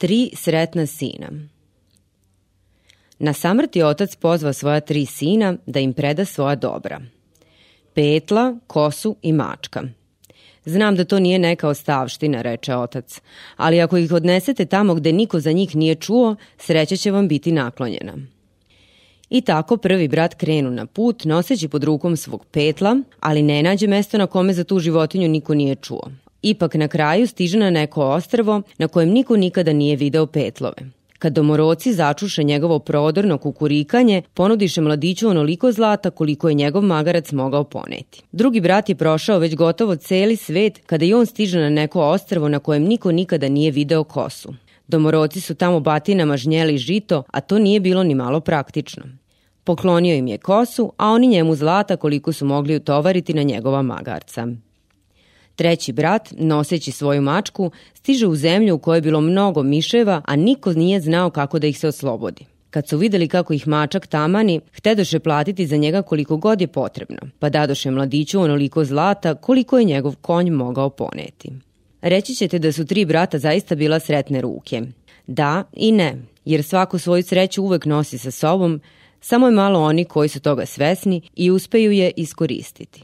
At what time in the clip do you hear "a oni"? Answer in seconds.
50.96-51.26